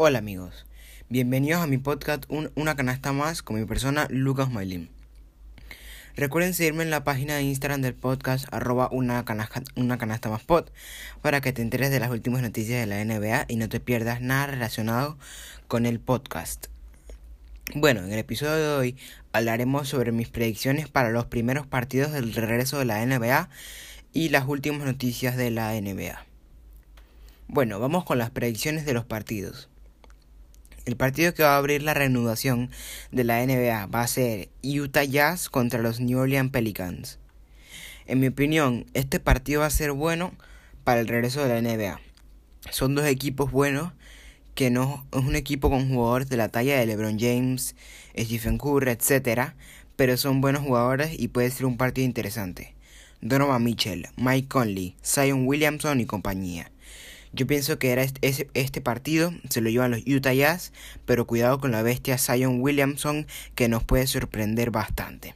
[0.00, 0.64] Hola amigos,
[1.08, 4.90] bienvenidos a mi podcast Una canasta más con mi persona Lucas Mailin.
[6.14, 10.44] Recuerden seguirme en la página de Instagram del podcast arroba una canasta, una canasta más
[10.44, 10.66] pod
[11.20, 14.20] para que te enteres de las últimas noticias de la NBA y no te pierdas
[14.20, 15.18] nada relacionado
[15.66, 16.68] con el podcast.
[17.74, 18.96] Bueno, en el episodio de hoy
[19.32, 23.48] hablaremos sobre mis predicciones para los primeros partidos del regreso de la NBA
[24.12, 26.24] y las últimas noticias de la NBA.
[27.48, 29.68] Bueno, vamos con las predicciones de los partidos.
[30.88, 32.70] El partido que va a abrir la reanudación
[33.12, 37.18] de la NBA va a ser Utah Jazz contra los New Orleans Pelicans.
[38.06, 40.32] En mi opinión, este partido va a ser bueno
[40.84, 42.00] para el regreso de la NBA.
[42.70, 43.92] Son dos equipos buenos,
[44.54, 47.76] que no es un equipo con jugadores de la talla de LeBron James,
[48.16, 49.52] Stephen Curry, etc.
[49.94, 52.74] Pero son buenos jugadores y puede ser un partido interesante.
[53.20, 56.72] Donovan Mitchell, Mike Conley, Zion Williamson y compañía.
[57.32, 60.72] Yo pienso que era este, este, partido se lo llevan los Utah Jazz,
[61.04, 65.34] pero cuidado con la bestia Zion Williamson que nos puede sorprender bastante.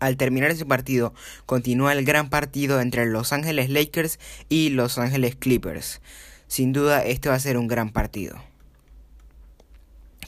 [0.00, 1.12] Al terminar ese partido,
[1.44, 6.00] continúa el gran partido entre Los Ángeles Lakers y Los Ángeles Clippers.
[6.46, 8.36] Sin duda, este va a ser un gran partido.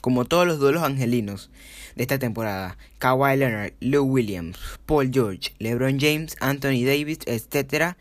[0.01, 1.51] Como todos los duelos angelinos
[1.95, 7.95] de esta temporada, Kawhi Leonard, Lou Williams, Paul George, LeBron James, Anthony Davis, etc.,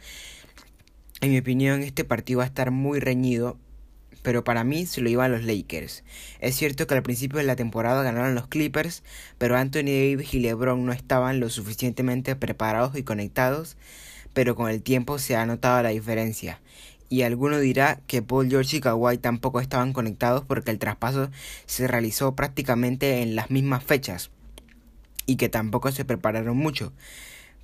[1.21, 3.59] en mi opinión, este partido va a estar muy reñido,
[4.23, 6.03] pero para mí se lo iban los Lakers.
[6.41, 9.03] Es cierto que al principio de la temporada ganaron los Clippers,
[9.37, 13.77] pero Anthony Davis y LeBron no estaban lo suficientemente preparados y conectados,
[14.33, 16.61] pero con el tiempo se ha notado la diferencia.
[17.11, 21.31] Y alguno dirá que Paul George y Kawhi tampoco estaban conectados porque el traspaso
[21.67, 24.31] se realizó prácticamente en las mismas fechas
[25.27, 26.93] y que tampoco se prepararon mucho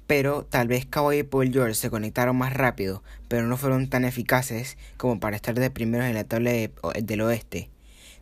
[0.07, 4.05] pero tal vez Kawhi y Paul George se conectaron más rápido, pero no fueron tan
[4.05, 7.71] eficaces como para estar de primeros en la tabla del oeste.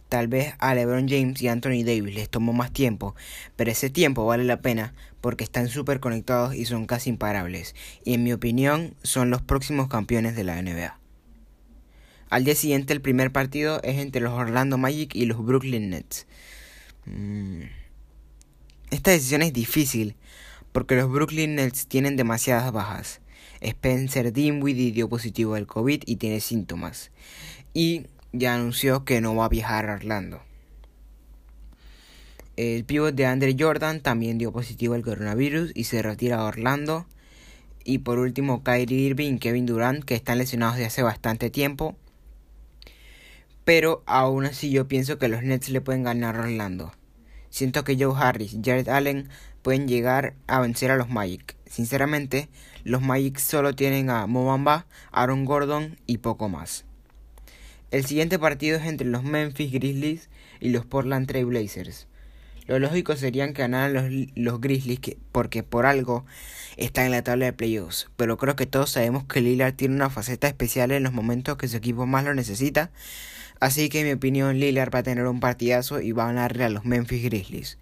[0.09, 3.15] Tal vez a LeBron James y Anthony Davis les tomó más tiempo,
[3.57, 7.75] pero ese tiempo vale la pena porque están súper conectados y son casi imparables,
[8.05, 10.99] y en mi opinión son los próximos campeones de la NBA.
[12.31, 16.27] Al día siguiente el primer partido es entre los Orlando Magic y los Brooklyn Nets.
[17.07, 17.63] Mm.
[18.91, 20.15] Esta decisión es difícil,
[20.75, 23.21] porque los Brooklyn Nets tienen demasiadas bajas.
[23.61, 27.13] Spencer Dinwiddie dio positivo al COVID y tiene síntomas.
[27.73, 30.43] Y ya anunció que no va a viajar a Orlando.
[32.57, 37.07] El pívot de Andre Jordan también dio positivo al coronavirus y se retira a Orlando.
[37.85, 41.95] Y por último, Kyrie Irving y Kevin Durant, que están lesionados de hace bastante tiempo.
[43.65, 46.93] Pero aún así yo pienso que los Nets le pueden ganar a Orlando.
[47.49, 49.29] Siento que Joe Harris Jared Allen
[49.65, 51.57] pueden llegar a vencer a los Magic.
[51.67, 52.51] Sinceramente,
[52.85, 56.85] los Magic solo tienen a Mobamba, Aaron Gordon y poco más.
[57.91, 60.29] El siguiente partido es entre los Memphis Grizzlies
[60.61, 62.07] y los Portland Trail Blazers.
[62.67, 65.01] Lo lógico serían que ganaran los, Grizzlies
[65.33, 66.27] porque por algo
[66.77, 68.11] están en la tabla de playoffs.
[68.17, 71.69] Pero creo que todos sabemos que Lillard tiene una faceta especial en los momentos que
[71.69, 72.91] su equipo más lo necesita.
[73.61, 76.65] Así que en mi opinión Lillard va a tener un partidazo y va a ganarle
[76.65, 77.79] a los Memphis Grizzlies.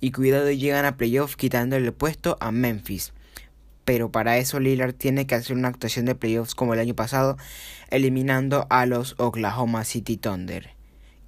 [0.00, 3.12] Y cuidado llegan a playoffs quitándole el puesto a Memphis.
[3.84, 7.36] Pero para eso Lillard tiene que hacer una actuación de playoffs como el año pasado,
[7.90, 10.76] eliminando a los Oklahoma City Thunder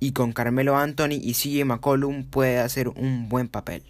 [0.01, 3.83] y con Carmelo Anthony y CJ McCollum puede hacer un buen papel.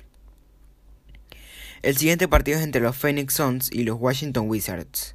[1.82, 5.14] El siguiente partido es entre los Phoenix Suns y los Washington Wizards.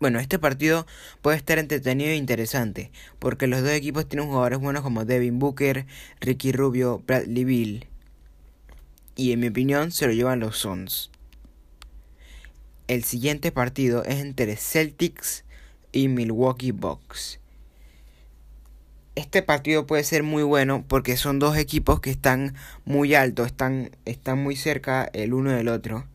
[0.00, 0.86] Bueno, este partido
[1.22, 5.86] puede estar entretenido e interesante, porque los dos equipos tienen jugadores buenos como Devin Booker,
[6.20, 7.86] Ricky Rubio, Bradley Bill.
[9.18, 11.10] Y en mi opinión se lo llevan los Suns.
[12.86, 15.44] El siguiente partido es entre Celtics
[15.92, 17.38] y Milwaukee Bucks
[19.18, 22.54] este partido puede ser muy bueno porque son dos equipos que están
[22.84, 26.06] muy altos, están, están muy cerca el uno del otro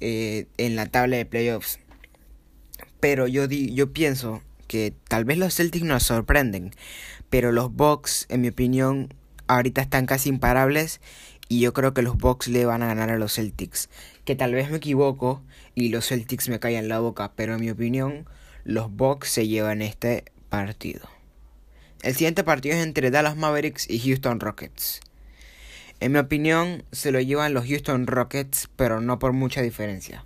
[0.00, 1.80] eh, en la tabla de playoffs.
[3.00, 6.72] Pero yo, di, yo pienso que tal vez los Celtics nos sorprenden,
[7.30, 9.14] pero los Bucks, en mi opinión,
[9.46, 11.00] ahorita están casi imparables
[11.50, 13.90] y yo creo que los Bucks le van a ganar a los Celtics.
[14.24, 15.42] Que tal vez me equivoco
[15.74, 18.28] y los Celtics me callan la boca, pero en mi opinión,
[18.62, 21.08] los Bucks se llevan este partido.
[22.02, 25.00] El siguiente partido es entre Dallas Mavericks y Houston Rockets.
[25.98, 30.24] En mi opinión, se lo llevan los Houston Rockets, pero no por mucha diferencia.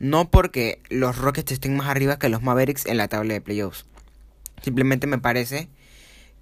[0.00, 3.86] No porque los Rockets estén más arriba que los Mavericks en la tabla de playoffs.
[4.62, 5.68] Simplemente me parece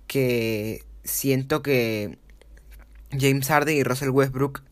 [0.06, 2.18] que siento que
[3.18, 4.62] James Harden y Russell Westbrook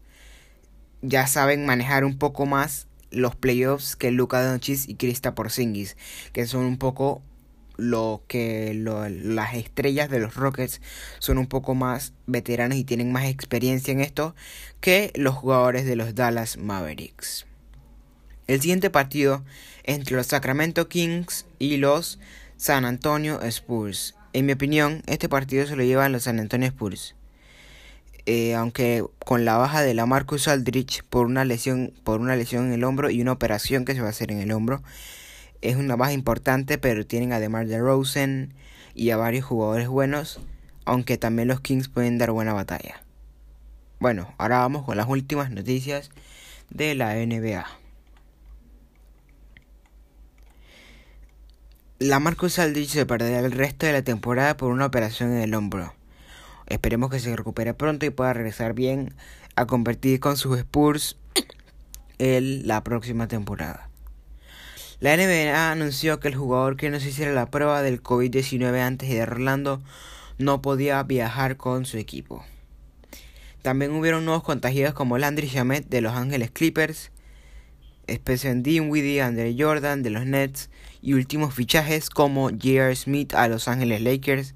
[1.03, 5.97] ya saben manejar un poco más los playoffs que Luka Doncic y Krista Porzingis,
[6.33, 7.23] que son un poco
[7.77, 10.81] lo que las estrellas de los Rockets
[11.21, 14.35] son un poco más veteranos y tienen más experiencia en esto
[14.81, 17.47] que los jugadores de los Dallas Mavericks.
[18.49, 19.45] El siguiente partido
[19.85, 22.19] entre los Sacramento Kings y los
[22.57, 24.17] San Antonio Spurs.
[24.33, 27.15] En mi opinión, este partido se lo llevan los San Antonio Spurs.
[28.31, 32.67] Eh, aunque con la baja de la Marcus Aldrich por una lesión por una lesión
[32.67, 34.83] en el hombro y una operación que se va a hacer en el hombro
[35.63, 38.53] es una baja importante pero tienen además de Rosen
[38.95, 40.41] y a varios jugadores buenos
[40.85, 43.03] aunque también los Kings pueden dar buena batalla.
[43.99, 46.11] Bueno ahora vamos con las últimas noticias
[46.69, 47.65] de la NBA
[51.99, 55.55] la Marcus Aldrich se perderá el resto de la temporada por una operación en el
[55.55, 55.95] hombro
[56.69, 59.15] Esperemos que se recupere pronto y pueda regresar bien
[59.57, 61.17] a competir con sus Spurs
[62.19, 63.89] en la próxima temporada.
[65.01, 69.09] La NBA anunció que el jugador que no se hiciera la prueba del COVID-19 antes
[69.09, 69.81] de Orlando
[70.39, 72.45] no podía viajar con su equipo.
[73.63, 77.11] También hubieron nuevos contagiados como Landry Shamet de Los Ángeles Clippers,
[78.07, 80.69] Spencer Dinwiddie, Andre Jordan de los Nets
[81.03, 82.95] y últimos fichajes como J.R.
[82.97, 84.55] Smith a Los Ángeles Lakers,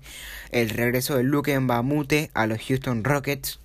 [0.51, 3.61] el regreso de Luke Mbamute a los Houston Rockets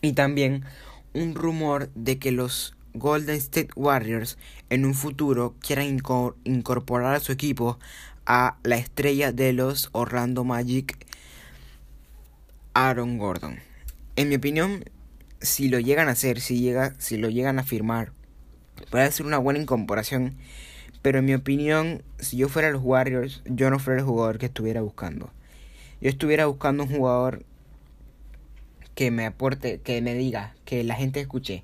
[0.00, 0.64] y también
[1.12, 4.38] un rumor de que los Golden State Warriors
[4.70, 6.00] en un futuro quieran
[6.44, 7.78] incorporar a su equipo
[8.26, 10.96] a la estrella de los Orlando Magic,
[12.72, 13.60] Aaron Gordon.
[14.16, 14.84] En mi opinión,
[15.40, 18.12] si lo llegan a hacer, si, llega, si lo llegan a firmar,
[18.90, 20.36] puede ser una buena incorporación.
[21.04, 24.46] Pero en mi opinión, si yo fuera los Warriors, yo no fuera el jugador que
[24.46, 25.30] estuviera buscando.
[26.00, 27.44] Yo estuviera buscando un jugador
[28.94, 31.62] que me aporte, que me diga, que la gente escuche.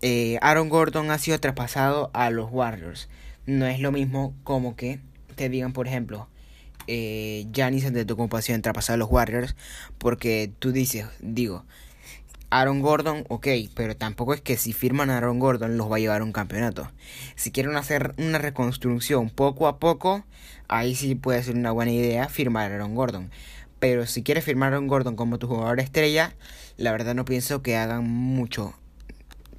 [0.00, 3.10] Eh, Aaron Gordon ha sido traspasado a los Warriors.
[3.44, 5.00] No es lo mismo como que
[5.34, 6.28] te digan, por ejemplo,
[6.86, 9.54] eh, Giannis de tu compasión traspasado a los Warriors.
[9.98, 11.66] Porque tú dices, digo,
[12.54, 16.00] Aaron Gordon, ok, pero tampoco es que si firman a Aaron Gordon los va a
[16.00, 16.92] llevar a un campeonato.
[17.34, 20.26] Si quieren hacer una reconstrucción poco a poco,
[20.68, 23.30] ahí sí puede ser una buena idea firmar a Aaron Gordon.
[23.78, 26.34] Pero si quieres firmar a Aaron Gordon como tu jugador estrella,
[26.76, 28.74] la verdad no pienso que hagan mucho.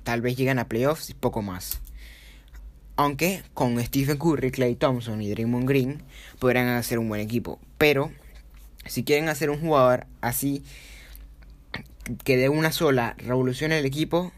[0.04, 1.82] Tal vez lleguen a playoffs y poco más.
[2.96, 6.04] Aunque con Stephen Curry, Clay Thompson y Draymond Green
[6.38, 7.60] podrán hacer un buen equipo.
[7.80, 8.12] Pero
[8.86, 10.64] si quieren hacer un jugador así
[12.24, 14.32] que de una sola revolucione el equipo,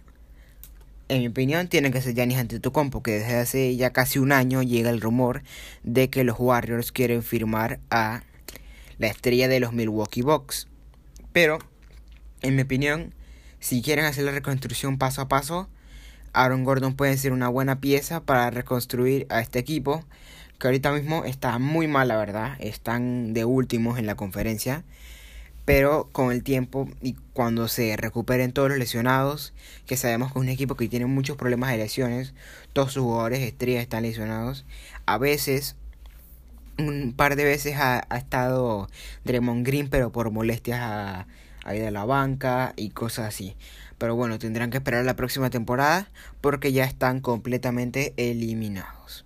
[1.07, 4.63] en mi opinión, tiene que ser Giannis Antetokounmpo, que desde hace ya casi un año
[4.63, 5.43] llega el rumor
[5.83, 8.23] de que los Warriors quieren firmar a
[8.97, 10.67] la estrella de los Milwaukee Bucks.
[11.31, 11.59] Pero,
[12.41, 13.13] en mi opinión,
[13.59, 15.69] si quieren hacer la reconstrucción paso a paso,
[16.33, 20.03] Aaron Gordon puede ser una buena pieza para reconstruir a este equipo,
[20.59, 22.55] que ahorita mismo está muy mal, la verdad.
[22.59, 24.83] Están de últimos en la conferencia
[25.65, 29.53] pero con el tiempo y cuando se recuperen todos los lesionados,
[29.87, 32.33] que sabemos que es un equipo que tiene muchos problemas de lesiones,
[32.71, 34.65] todos sus jugadores estrellas están lesionados,
[35.07, 35.75] a veces,
[36.77, 38.87] un par de veces ha, estado
[39.23, 41.27] Draymond Green, pero por molestias a,
[41.63, 43.55] a ir a la banca y cosas así.
[43.97, 46.09] Pero bueno, tendrán que esperar la próxima temporada
[46.41, 49.24] porque ya están completamente eliminados.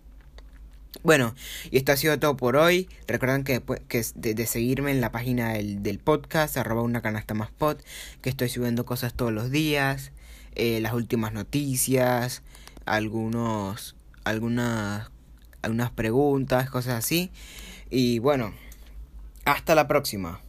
[1.01, 1.33] Bueno,
[1.71, 2.89] y esto ha sido todo por hoy.
[3.07, 7.51] Recuerden que, que de, seguirme en la página del, del, podcast, arroba una canasta más
[7.51, 7.77] pod,
[8.21, 10.11] que estoy subiendo cosas todos los días,
[10.55, 12.43] eh, las últimas noticias,
[12.85, 15.09] algunos, algunas,
[15.61, 17.31] algunas preguntas, cosas así.
[17.89, 18.53] Y bueno,
[19.45, 20.41] hasta la próxima.